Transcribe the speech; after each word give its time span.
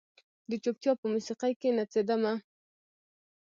د 0.49 0.51
چوپتیا 0.63 0.93
په 0.99 1.05
موسیقۍ 1.13 1.53
کې 1.61 1.69
نڅیدمه 1.77 2.33